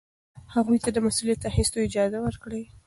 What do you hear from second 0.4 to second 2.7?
هغوی ته د مسؤلیت اخیستلو اجازه ورکړئ.